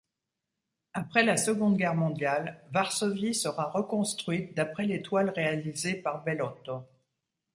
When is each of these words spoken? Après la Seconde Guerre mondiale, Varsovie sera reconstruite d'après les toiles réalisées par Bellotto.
Après 0.95 1.21
la 1.23 1.37
Seconde 1.37 1.77
Guerre 1.77 1.93
mondiale, 1.93 2.63
Varsovie 2.71 3.35
sera 3.35 3.69
reconstruite 3.69 4.57
d'après 4.57 4.85
les 4.87 5.03
toiles 5.03 5.29
réalisées 5.29 5.93
par 5.93 6.23
Bellotto. 6.23 6.87